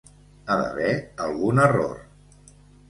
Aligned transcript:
Ha 0.53 0.57
d'haver 0.61 0.95
algun 1.29 1.65
error. 1.69 1.97